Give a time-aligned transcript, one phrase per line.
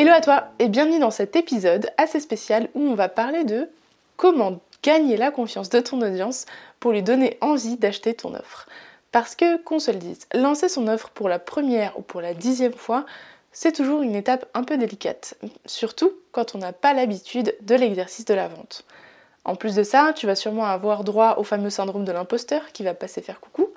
[0.00, 3.68] Hello à toi et bienvenue dans cet épisode assez spécial où on va parler de
[4.16, 6.46] comment gagner la confiance de ton audience
[6.78, 8.68] pour lui donner envie d'acheter ton offre.
[9.10, 12.32] Parce que, qu'on se le dise, lancer son offre pour la première ou pour la
[12.32, 13.06] dixième fois,
[13.50, 15.34] c'est toujours une étape un peu délicate,
[15.66, 18.84] surtout quand on n'a pas l'habitude de l'exercice de la vente.
[19.44, 22.84] En plus de ça, tu vas sûrement avoir droit au fameux syndrome de l'imposteur qui
[22.84, 23.70] va passer faire coucou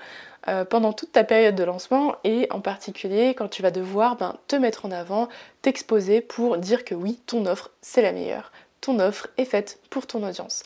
[0.47, 4.35] euh, pendant toute ta période de lancement et en particulier quand tu vas devoir ben,
[4.47, 5.29] te mettre en avant,
[5.61, 8.51] t'exposer pour dire que oui, ton offre c'est la meilleure.
[8.81, 10.63] Ton offre est faite pour ton audience.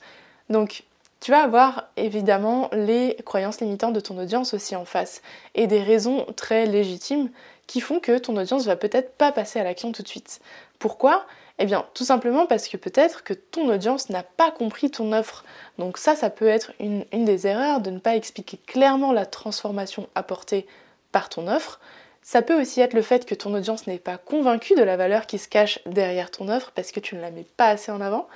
[0.50, 0.84] Donc
[1.20, 5.22] tu vas avoir évidemment les croyances limitantes de ton audience aussi en face
[5.56, 7.30] et des raisons très légitimes
[7.68, 10.40] qui font que ton audience va peut-être pas passer à l'action tout de suite.
[10.80, 11.26] Pourquoi?
[11.58, 15.46] Eh bien, tout simplement parce que peut-être que ton audience n'a pas compris ton offre.
[15.78, 20.10] Donc ça, ça peut être une, des erreurs de ne pas expliquer clairement la transformation
[20.16, 20.68] apportée
[21.14, 21.80] par ton offre.
[22.22, 25.28] Ça peut aussi être le fait que ton audience n'est pas convaincue de la valeur
[25.28, 28.02] qui se cache derrière ton offre parce que tu ne la mets pas assez en
[28.02, 28.28] avant.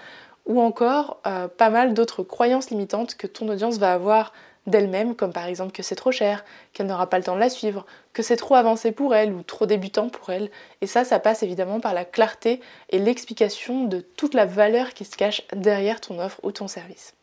[0.45, 4.31] Ou encore euh, pas mal d'autres croyances limitantes que ton audience va avoir
[4.67, 6.43] d'elle-même, comme par exemple que c'est trop cher,
[6.73, 9.43] qu'elle n'aura pas le temps de la suivre, que c'est trop avancé pour elle ou
[9.43, 10.51] trop débutant pour elle.
[10.81, 15.05] Et ça, ça passe évidemment par la clarté et l'explication de toute la valeur qui
[15.05, 17.13] se cache derrière ton offre ou ton service.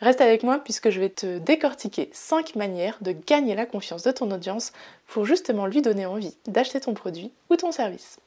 [0.00, 4.12] Reste avec moi puisque je vais te décortiquer 5 manières de gagner la confiance de
[4.12, 4.72] ton audience
[5.08, 8.18] pour justement lui donner envie d'acheter ton produit ou ton service.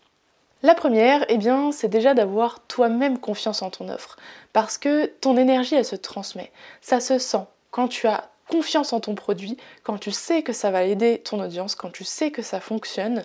[0.63, 4.17] La première, eh bien, c'est déjà d'avoir toi-même confiance en ton offre
[4.53, 6.51] parce que ton énergie elle se transmet.
[6.81, 10.71] Ça se sent quand tu as confiance en ton produit, quand tu sais que ça
[10.71, 13.23] va aider ton audience, quand tu sais que ça fonctionne,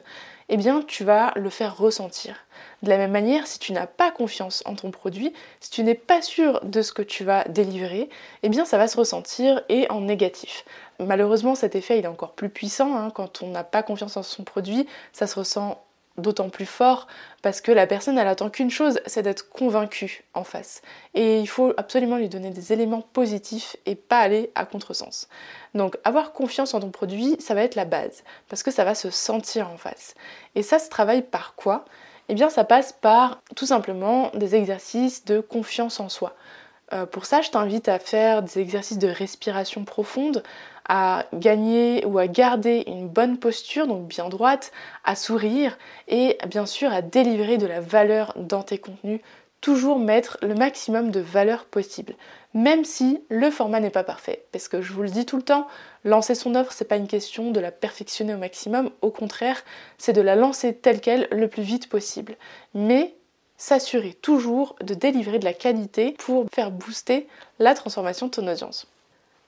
[0.49, 2.37] eh bien tu vas le faire ressentir.
[2.83, 5.97] De la même manière, si tu n'as pas confiance en ton produit, si tu n'es
[5.97, 8.09] pas sûr de ce que tu vas délivrer,
[8.45, 10.65] eh bien ça va se ressentir et en négatif.
[11.01, 13.11] Malheureusement, cet effet il est encore plus puissant hein.
[13.11, 15.83] quand on n'a pas confiance en son produit, ça se ressent
[16.19, 17.06] d'autant plus fort
[17.43, 20.82] parce que la personne elle attend qu'une chose, c'est d'être convaincue en face.
[21.15, 25.28] Et il faut absolument lui donner des éléments positifs et pas aller à contresens.
[25.75, 28.94] Donc avoir confiance en ton produit, ça va être la base parce que ça va
[28.94, 30.15] se sentir en face.
[30.54, 31.84] Et ça se travaille par quoi?
[32.28, 36.34] Eh bien ça passe par tout simplement des exercices de confiance en soi.
[36.93, 40.43] Euh, pour ça, je t'invite à faire des exercices de respiration profonde,
[40.89, 44.73] à gagner ou à garder une bonne posture, donc bien droite,
[45.05, 49.21] à sourire et bien sûr à délivrer de la valeur dans tes contenus.
[49.61, 52.15] Toujours mettre le maximum de valeur possible,
[52.55, 54.45] même si le format n'est pas parfait.
[54.53, 55.67] Parce que je vous le dis tout le temps,
[56.05, 59.65] lancer son offre, c'est pas une question de la perfectionner au maximum, au contraire,
[59.99, 62.37] c'est de la lancer telle qu'elle le plus vite possible.
[62.75, 63.15] Mais
[63.57, 67.27] s'assurer toujours de délivrer de la qualité pour faire booster
[67.59, 68.87] la transformation de ton audience.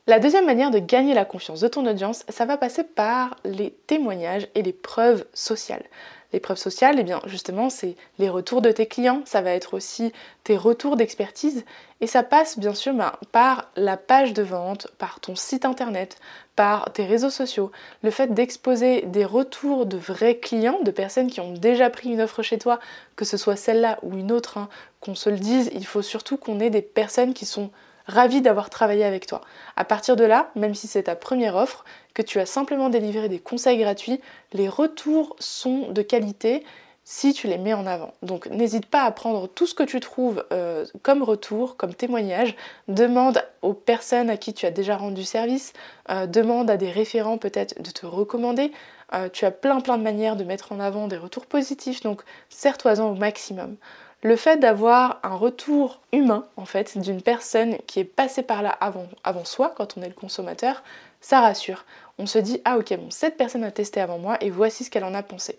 [0.08, 3.72] La deuxième manière de gagner la confiance de ton audience, ça va passer par les
[3.86, 5.84] témoignages et les preuves sociales.
[6.32, 9.74] Les preuves sociales, eh bien justement, c'est les retours de tes clients, ça va être
[9.74, 10.14] aussi
[10.44, 11.62] tes retours d'expertise
[12.00, 16.16] et ça passe bien sûr ben, par la page de vente, par ton site internet,
[16.56, 17.70] par tes réseaux sociaux.
[18.02, 22.22] Le fait d'exposer des retours de vrais clients, de personnes qui ont déjà pris une
[22.22, 22.80] offre chez toi,
[23.14, 24.70] que ce soit celle-là ou une autre, hein,
[25.02, 27.70] qu'on se le dise, il faut surtout qu'on ait des personnes qui sont
[28.08, 29.42] ravi d'avoir travaillé avec toi.
[29.76, 31.84] À partir de là, même si c'est ta première offre,
[32.14, 34.20] que tu as simplement délivré des conseils gratuits,
[34.52, 36.64] les retours sont de qualité
[37.10, 38.12] si tu les mets en avant.
[38.22, 42.54] Donc n'hésite pas à prendre tout ce que tu trouves euh, comme retour, comme témoignage,
[42.86, 45.72] demande aux personnes à qui tu as déjà rendu service,
[46.10, 48.72] euh, demande à des référents peut-être de te recommander.
[49.14, 52.20] Euh, tu as plein plein de manières de mettre en avant des retours positifs, donc
[52.50, 53.76] serre-toi-en au maximum
[54.22, 58.70] le fait d'avoir un retour humain en fait d'une personne qui est passée par là
[58.80, 60.82] avant, soi quand on est le consommateur,
[61.20, 61.84] ça rassure.
[62.18, 64.90] On se dit ah ok bon cette personne a testé avant moi et voici ce
[64.90, 65.56] qu'elle en a pensé.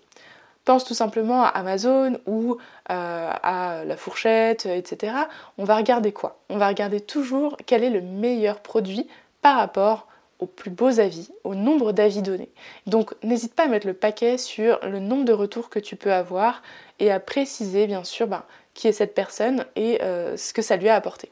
[0.65, 2.57] pense tout simplement à Amazon ou
[2.91, 5.13] euh, à la fourchette, etc.
[5.57, 6.39] On va regarder quoi?
[6.49, 9.07] On va regarder toujours quel est le meilleur produit
[9.41, 10.07] par rapport
[10.39, 12.49] aux plus beaux avis, au nombre d'avis donnés.
[12.87, 16.13] Donc n'hésite pas à mettre le paquet sur le nombre de retours que tu peux
[16.13, 16.61] avoir
[16.99, 18.43] et à préciser bien sûr ben,
[18.73, 21.29] qui est cette personne et euh, ce que ça lui a apporté.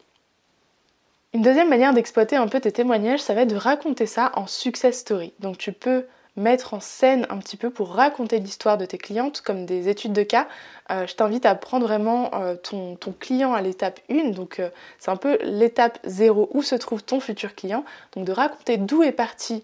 [1.34, 4.48] Une deuxième manière d'exploiter un peu tes témoignages, ça va être de raconter ça en
[4.48, 5.34] success story.
[5.40, 6.06] Donc tu peux
[6.36, 10.14] mettre en scène un petit peu pour raconter l'histoire de tes clientes comme des études
[10.14, 10.48] de cas.
[10.92, 14.62] Euh, je t'invite à prendre vraiment euh, ton, ton, client à l'étape 1, donc
[15.00, 17.84] c'est un peu l'étape 0 où se trouve ton futur client,
[18.16, 19.64] donc de raconter d'où est parti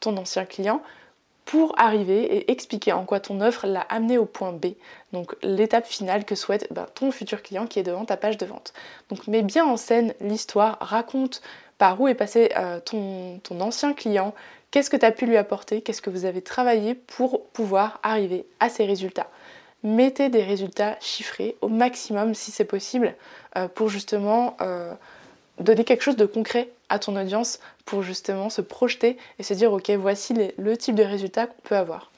[0.00, 0.82] ton ancien client,
[1.44, 4.66] pour arriver et expliquer en quoi ton offre l'a amené au point B,
[5.12, 8.46] donc l'étape finale que souhaite ben, ton futur client qui est devant ta page de
[8.46, 8.72] vente.
[9.10, 11.42] Donc mets bien en scène l'histoire, raconte
[11.78, 14.34] par où est passé euh, ton, ancien client,
[14.70, 18.46] qu'est-ce que tu as pu lui apporter, qu'est-ce que vous avez travaillé pour pouvoir arriver
[18.60, 19.28] à ces résultats.
[19.82, 23.16] Mettez des résultats chiffrés au maximum si c'est possible
[23.56, 24.94] euh, pour justement euh,
[25.58, 29.72] donner quelque chose de concret à ton audience pour justement se projeter et se dire
[29.72, 32.10] ok voici le type de résultat qu'on peut avoir.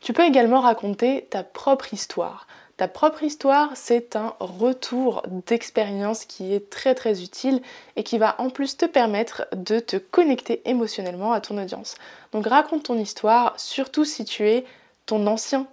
[0.00, 2.46] Tu peux également raconter ta propre histoire.
[2.78, 7.60] Ta propre histoire, c'est un retour d'expérience qui est très très utile
[7.96, 11.96] et qui va en plus te permettre de te connecter émotionnellement à ton audience.
[12.32, 14.64] Donc raconte ton histoire, surtout si tu es
[15.04, 15.66] ton ancien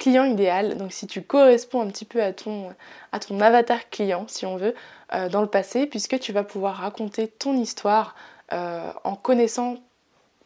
[0.00, 2.74] client idéal, donc si tu corresponds un petit peu à ton,
[3.12, 4.74] à ton avatar client, si on veut,
[5.12, 8.16] euh, dans le passé, puisque tu vas pouvoir raconter ton histoire
[8.52, 9.76] euh, en connaissant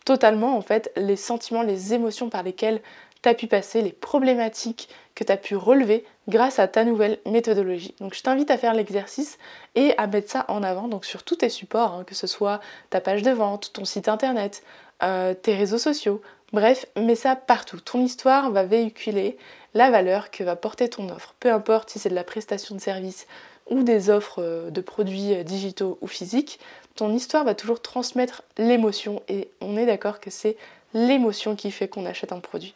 [0.05, 2.83] totalement en fait les sentiments, les émotions par lesquelles
[3.23, 7.19] tu as pu passer, les problématiques que tu as pu relever grâce à ta nouvelle
[7.25, 7.95] méthodologie.
[8.01, 9.39] Donc je t'invite à faire l'exercice
[9.77, 12.61] et à mettre ça en avant donc sur tous tes supports, hein, que ce soit
[12.91, 14.63] ta page de vente, ton site internet,
[15.03, 16.23] euh, tes réseaux sociaux,
[16.55, 17.81] Bref, mets ça partout.
[17.81, 19.37] Ton histoire va véhiculer
[19.75, 21.35] la valeur que va porter ton offre.
[21.41, 23.27] Peu importe si c'est de la prestation de service
[23.69, 26.61] ou des offres euh, de produits euh, digitaux ou physiques,
[26.95, 30.57] ton histoire va toujours transmettre l'émotion et on est d'accord que c'est
[30.93, 32.75] l'émotion qui fait qu'on achète un produit.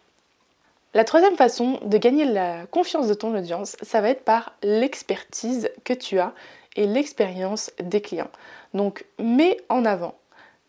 [0.92, 5.70] La troisième façon de gagner la confiance de ton audience, ça va être par l'expertise
[5.84, 6.32] que tu as
[6.74, 8.30] et l'expérience des clients.
[8.74, 10.16] Donc mets en avant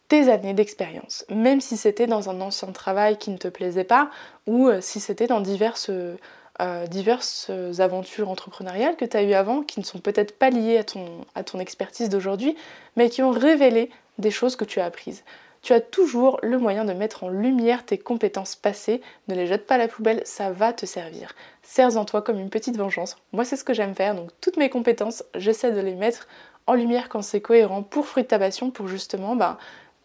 [0.10, 4.10] tes années d'expérience, même si c'était dans un ancien travail qui ne te plaisait pas
[4.48, 9.62] ou euh, si c'était dans diverses, euh, diverses aventures entrepreneuriales que tu as eues avant
[9.62, 12.58] qui ne sont peut-être pas liées à ton, à ton expertise d'aujourd'hui,
[12.98, 15.24] mais qui ont révélé des choses que tu as apprises.
[15.62, 19.68] Tu as toujours le moyen de mettre en lumière tes compétences passées, ne les jette
[19.68, 21.36] pas à la poubelle, ça va te servir.
[21.64, 23.18] Sers-en toi comme une petite vengeance.
[23.34, 26.28] Moi c'est ce que j'aime faire, donc toutes mes compétences, j'essaie de les mettre
[26.66, 29.58] en lumière quand c'est cohérent pour fruit de ta passion, pour justement bah,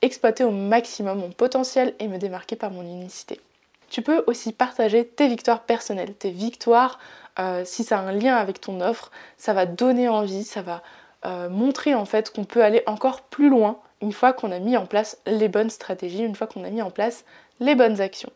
[0.05, 3.41] exploiter au maximum mon potentiel et me démarquer par mon unicité.
[3.89, 6.99] Tu peux aussi partager tes victoires personnelles, tes victoires,
[7.39, 10.83] euh, si ça a un lien avec ton offre, ça va donner envie, ça va
[11.25, 14.77] euh, montrer en fait qu'on peut aller encore plus loin une fois qu'on a mis
[14.77, 17.25] en place les bonnes stratégies, une fois qu'on a mis en place
[17.61, 18.31] les bonnes actions.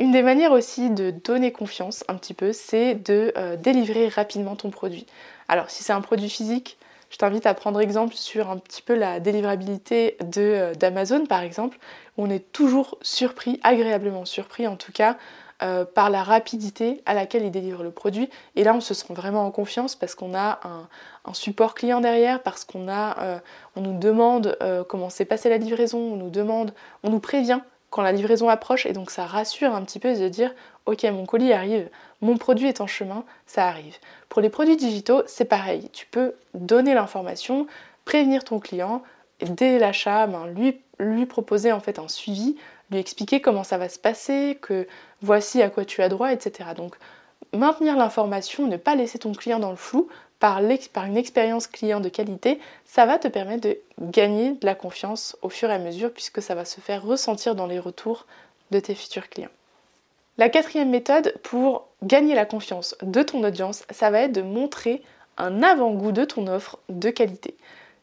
[0.00, 4.56] Une des manières aussi de donner confiance un petit peu, c'est de euh, délivrer rapidement
[4.56, 5.06] ton produit.
[5.48, 6.76] Alors si c'est un produit physique,
[7.10, 11.78] je t'invite à prendre exemple sur un petit peu la délivrabilité euh, d'Amazon par exemple,
[12.16, 15.16] où on est toujours surpris, agréablement surpris en tout cas,
[15.62, 18.30] euh, par la rapidité à laquelle ils délivrent le produit.
[18.54, 20.88] Et là, on se sent vraiment en confiance parce qu'on a un,
[21.34, 23.38] support client derrière, parce qu'on euh,
[23.76, 24.56] nous demande
[24.88, 26.72] comment s'est passée la livraison, on nous demande,
[27.02, 30.28] on nous prévient quand la livraison approche, et donc ça rassure un petit peu de
[30.28, 30.54] dire
[30.86, 31.88] ok mon colis arrive,
[32.20, 33.96] mon produit est en chemin, ça arrive.
[34.28, 37.66] Pour les produits digitaux, c'est pareil, tu peux donner l'information,
[38.04, 39.02] prévenir ton client,
[39.40, 42.56] dès l'achat, ben, lui, lui proposer en fait un suivi,
[42.90, 44.86] lui expliquer comment ça va se passer, que
[45.22, 46.70] voici à quoi tu as droit, etc.
[46.76, 46.96] Donc
[47.54, 52.08] maintenir l'information, ne pas laisser ton client dans le flou, par, une expérience client de
[52.08, 56.12] qualité, ça va te permettre de gagner de la confiance au fur et à mesure
[56.12, 58.26] puisque ça va se faire ressentir dans les retours
[58.70, 59.48] de tes futurs clients.
[60.36, 65.02] La quatrième méthode pour gagner la confiance de ton audience, ça va être de montrer
[65.36, 67.56] un avant-goût de ton offre de qualité.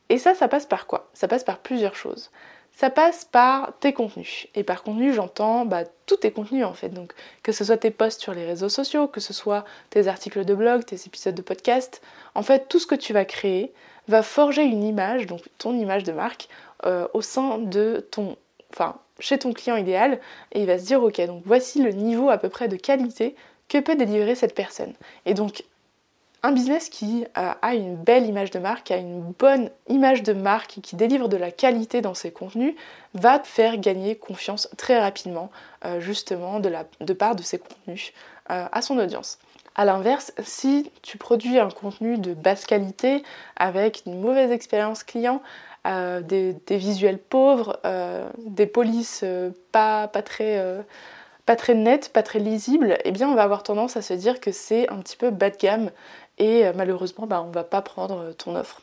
[0.10, 1.10] Et ça, ça passe par quoi?
[1.14, 2.32] Ça passe par plusieurs choses.
[2.76, 4.48] Ça passe par tes contenus.
[4.54, 6.90] Et par contenu, j'entends bah, tous tes contenus en fait.
[6.90, 10.44] Donc que ce soit tes posts sur les réseaux sociaux, que ce soit tes articles
[10.44, 12.02] de blog, tes épisodes de podcast,
[12.36, 13.72] en fait tout ce que tu vas créer
[14.10, 16.50] va forger une image, donc ton image de marque,
[16.86, 18.36] euh, au sein de ton,
[18.74, 20.20] enfin chez ton client idéal
[20.52, 23.36] et il va se dire ok donc voici le niveau à peu près de qualité
[23.70, 24.94] que peut délivrer cette personne.
[25.26, 25.64] Et donc
[26.46, 30.32] Un business qui a une belle image de marque, qui a une bonne image de
[30.32, 32.76] marque qui délivre de la qualité dans ses contenus,
[33.16, 35.50] va te faire gagner confiance très rapidement,
[35.86, 38.14] euh, justement, de, la, de part de ses contenus
[38.52, 39.40] euh, à son audience.
[39.74, 43.24] A l'inverse, si tu produis un contenu de basse qualité
[43.56, 45.42] avec une mauvaise expérience client,
[45.88, 47.80] euh, des, visuels pauvres,
[48.38, 49.26] des polices
[49.72, 50.64] pas, pas très
[51.46, 54.40] pas très net, pas très lisible, eh bien on va avoir tendance à se dire
[54.40, 55.92] que c'est un petit peu bas de gamme
[56.38, 58.82] et euh, malheureusement bah, on ne va pas prendre euh, ton offre.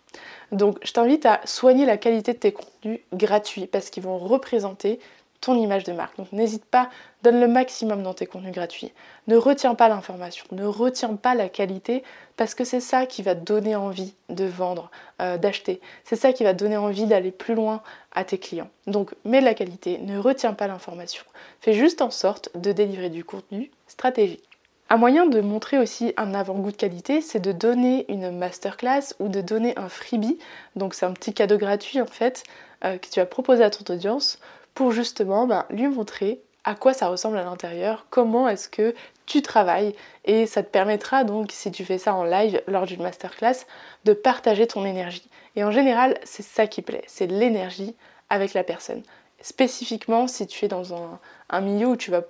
[0.51, 5.01] Donc je t'invite à soigner la qualité de tes contenus gratuits parce qu'ils vont représenter
[5.43, 6.17] ton image de marque.
[6.17, 6.89] Donc n'hésite pas,
[7.23, 8.93] donne le maximum dans tes contenus gratuits.
[9.27, 12.03] Ne retiens pas l'information, ne retiens pas la qualité
[12.37, 14.91] parce que c'est ça qui va donner envie de vendre,
[15.21, 15.81] euh, d'acheter.
[16.05, 17.83] C'est ça qui va donner envie d'aller plus loin
[18.15, 18.71] à tes clients.
[18.87, 21.25] Donc mets de la qualité, ne retiens pas l'information.
[21.61, 24.52] Fais juste en sorte de délivrer du contenu stratégique.
[24.93, 29.29] Un moyen de montrer aussi un avant-goût de qualité, c'est de donner une masterclass ou
[29.29, 30.39] de donner un freebie.
[30.77, 32.45] Donc c'est un petit cadeau gratuit en fait
[32.85, 34.39] euh, que tu vas proposer à ton audience
[34.75, 38.95] pour justement bah, lui montrer à quoi ça ressemble à l'intérieur, comment est-ce que
[39.25, 39.95] tu travailles
[40.27, 43.65] et ça te permettra donc si tu fais ça en live lors d'une masterclass
[44.05, 45.27] de partager ton énergie.
[45.57, 47.97] Et en général c'est ça qui plaît, c'est l'énergie
[48.29, 49.03] avec la personne
[49.43, 51.19] spécifiquement si tu es dans un,
[51.61, 52.23] milieu où tu vas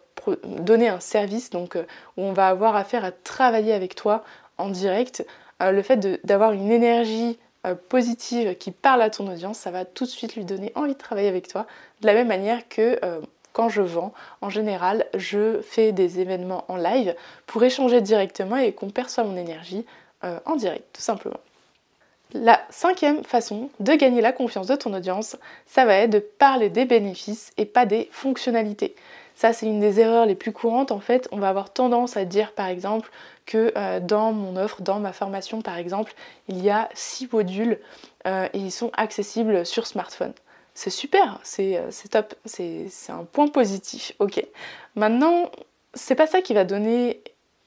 [0.45, 1.85] donner un service, donc euh,
[2.17, 4.25] où on va avoir affaire à travailler avec toi
[4.59, 5.27] en direct,
[5.63, 9.85] euh, le fait d'avoir une énergie euh, positive qui parle à ton audience, ça va
[9.85, 11.67] tout de suite lui donner envie de travailler avec toi.
[12.01, 12.99] De la même manière que
[13.53, 17.15] quand je vends, en général, je fais des événements en live
[17.47, 19.85] pour échanger directement et qu'on perçoit mon énergie
[20.23, 21.39] en direct, tout simplement.
[22.35, 25.37] La cinquième façon de gagner la confiance de ton audience,
[25.67, 28.95] ça va être de parler des bénéfices et pas des fonctionnalités.
[29.35, 30.93] Ça, c'est une des erreurs les plus courantes.
[30.93, 33.11] En fait, on va avoir tendance à dire, par exemple,
[33.45, 36.15] que euh, dans mon offre, dans ma formation, par exemple,
[36.49, 37.79] il y a six modules
[38.27, 40.33] euh, et ils sont accessibles sur smartphone.
[40.75, 44.13] C'est super, c'est euh, top, c'est un point positif.
[44.21, 44.43] Ok.
[44.95, 45.51] Maintenant,
[45.93, 47.23] c'est pas ça qui va donner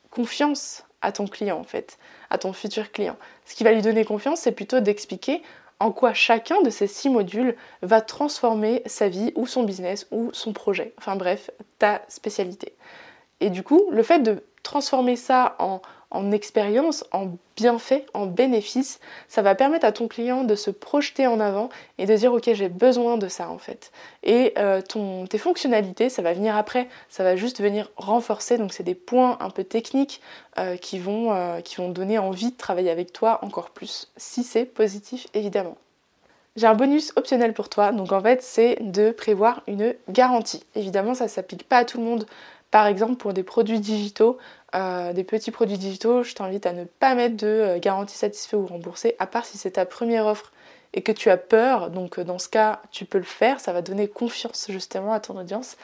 [0.10, 1.98] confiance à ton client en fait,
[2.30, 3.16] à ton futur client.
[3.46, 5.42] Ce qui va lui donner confiance, c'est plutôt d'expliquer
[5.80, 10.30] en quoi chacun de ces six modules va transformer sa vie ou son business ou
[10.34, 10.94] son projet.
[10.98, 12.74] Enfin bref, ta spécialité.
[13.40, 15.82] Et du coup, le fait de transformer ça en,
[16.16, 21.28] en expérience, en bienfait, en bénéfice, ça va permettre à ton client de se projeter
[21.28, 23.92] en avant et de dire ok j'ai besoin de ça en fait.
[24.24, 28.74] Et euh, ton, tes fonctionnalités, ça va venir après, ça va juste venir renforcer, donc
[28.74, 30.22] c'est des points un peu techniques
[30.58, 34.44] euh, qui, vont, euh, qui vont donner envie de travailler avec toi encore plus, si
[34.44, 35.78] c'est positif évidemment.
[36.56, 40.64] J'ai un bonus optionnel pour toi, donc en fait c'est de prévoir une garantie.
[40.76, 42.26] Évidemment ça s'applique pas à tout le monde,
[42.72, 44.38] par exemple, pour des produits digitaux,
[44.76, 48.58] euh, des petits produits digitaux, je t'invite à ne pas mettre de euh, garantie satisfait
[48.58, 50.52] ou remboursée, à part si c'est ta première offre
[50.94, 51.92] et que tu as peur.
[51.92, 55.20] Donc, euh, dans ce cas, tu peux le faire, ça va donner confiance justement à
[55.20, 55.78] ton audience.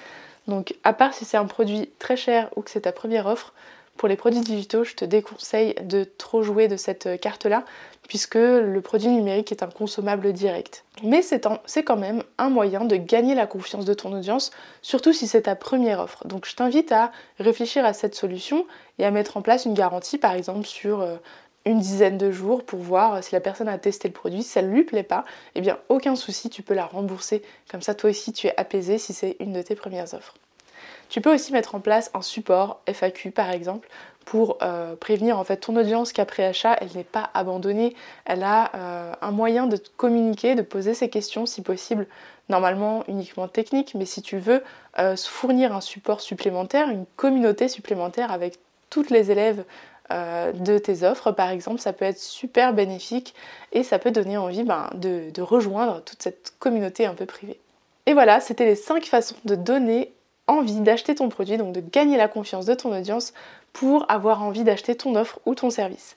[0.48, 3.54] Donc, à part si c'est un produit très cher ou que c'est ta première offre,
[4.02, 7.66] pour les produits digitaux, je te déconseille de trop jouer de cette carte-là,
[8.08, 10.86] puisque le produit numérique est un consommable direct.
[11.04, 14.50] Mais c'est quand même un moyen de gagner la confiance de ton audience,
[14.82, 16.28] surtout si c'est ta première offre.
[16.28, 18.66] Donc je t'invite à réfléchir à cette solution
[18.98, 21.18] et à mettre en place une garantie, par exemple, sur euh,
[21.66, 24.64] une dizaine de jours pour voir si la personne a testé le produit, si ça
[24.64, 27.44] ne lui plaît pas, eh bien aucun souci, tu peux la rembourser.
[27.70, 30.34] Comme ça, toi aussi, tu es apaisé si c'est une de tes premières offres.
[31.12, 33.90] Tu peux aussi mettre en place un support FAQ par exemple
[34.24, 38.72] pour euh, prévenir en fait ton audience qu'après achat elle n'est pas abandonnée, elle a
[38.76, 42.08] euh, un moyen de communiquer, de poser ses questions si possible,
[42.48, 44.64] normalement uniquement technique, mais si tu veux
[45.00, 48.58] euh, fournir un support supplémentaire, une communauté supplémentaire avec
[48.90, 49.66] toutes les élèves
[50.10, 53.34] de tes offres par exemple, ça peut être super bénéfique
[53.72, 57.60] et ça peut donner envie ben, de, de rejoindre toute cette communauté un peu privée.
[58.06, 60.12] Et voilà, c'était les 5 façons de donner
[60.48, 63.34] envie d'acheter ton produit, donc de gagner la confiance de ton audience
[63.74, 66.16] pour avoir envie d'acheter ton offre ou ton service.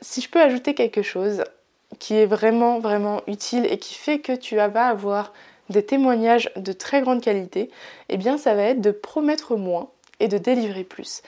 [0.00, 1.44] Si je peux ajouter quelque chose
[1.98, 5.32] qui est vraiment vraiment utile et qui fait que tu vas avoir
[5.70, 7.70] des témoignages de très grande qualité,
[8.08, 9.88] eh bien ça va être de promettre moins
[10.20, 11.22] et de délivrer plus.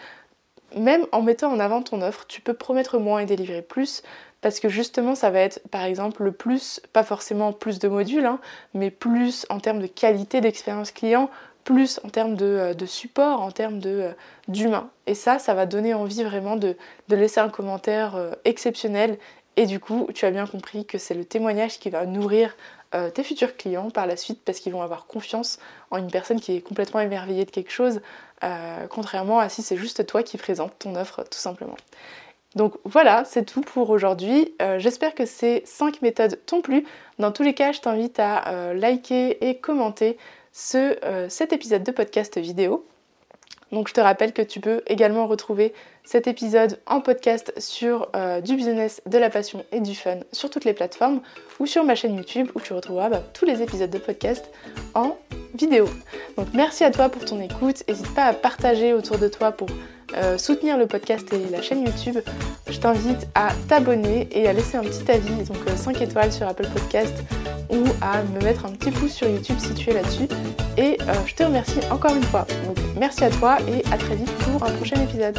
[0.76, 4.02] Même en mettant en avant ton offre, tu peux promettre moins et délivrer plus
[4.40, 8.26] parce que justement ça va être par exemple le plus, pas forcément plus de modules,
[8.26, 8.38] hein,
[8.74, 11.30] mais plus en termes de qualité d'expérience client,
[11.66, 14.12] plus en termes de, euh, support, en termes euh,
[14.48, 14.88] d'humain.
[15.06, 16.76] Et ça, ça va donner envie vraiment de,
[17.10, 19.18] laisser un commentaire euh, exceptionnel.
[19.56, 22.56] Et du coup, tu as bien compris que c'est le témoignage qui va nourrir
[23.14, 25.58] tes futurs clients par la suite parce qu'ils vont avoir confiance
[25.90, 28.00] en une personne qui est complètement émerveillée de quelque chose,
[28.88, 31.76] contrairement à si c'est juste toi qui présente ton offre tout simplement.
[32.54, 34.54] Donc voilà, c'est tout pour aujourd'hui.
[34.78, 36.86] J'espère que ces 5 méthodes t'ont plu.
[37.18, 40.16] Dans tous les cas, je t'invite à liker et commenter
[40.56, 42.86] ce, cet épisode de podcast vidéo.
[43.72, 48.40] Donc je te rappelle que tu peux également retrouver cet épisode en podcast sur euh,
[48.40, 51.20] du business, de la passion et du fun sur toutes les plateformes
[51.58, 54.48] ou sur ma chaîne YouTube où tu retrouveras bah, tous les épisodes de podcast
[54.94, 55.18] en
[55.54, 55.86] vidéo.
[56.38, 57.82] Donc merci à toi pour ton écoute.
[57.88, 59.68] N'hésite pas à partager autour de toi pour
[60.16, 62.18] euh, soutenir le podcast et la chaîne YouTube.
[62.68, 66.46] Je t'invite à t'abonner et à laisser un petit avis, donc 5 euh, étoiles sur
[66.48, 67.14] Apple Podcast
[67.70, 70.28] ou à me mettre un petit pouce sur YouTube si tu es là-dessus.
[70.78, 72.46] Et je te remercie encore une fois.
[72.66, 75.36] Donc merci à toi et à très vite pour un prochain épisode.